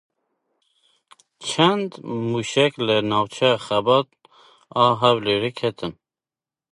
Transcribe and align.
Çend 1.47 1.91
mûşek 2.29 2.73
li 2.85 2.97
navçeya 3.09 3.55
Xebat 3.65 4.09
a 4.81 4.83
Hewlêrê 4.99 5.51
ketin. 5.59 5.93